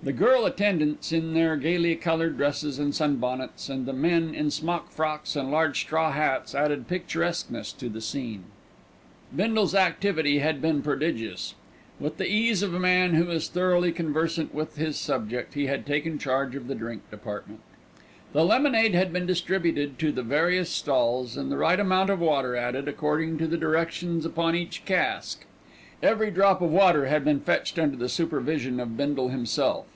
[0.00, 4.48] The girl attendants in their gaily coloured dresses and sun bonnets, and the men in
[4.52, 8.44] smock frocks and large straw hats, added picturesqueness to the scene.
[9.34, 11.56] Bindle's activity had been prodigious.
[11.98, 15.84] With the ease of a man who is thoroughly conversant with his subject, he had
[15.84, 17.58] taken charge of the drink department.
[18.32, 22.54] The lemonade had been distributed to the various stalls, and the right amount of water
[22.54, 25.44] added, according to the directions upon each cask.
[26.00, 29.86] Every drop of water had been fetched under the supervision of Bindle himself.